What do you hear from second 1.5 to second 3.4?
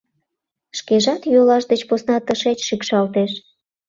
деч посна тышеч шикшалтеш!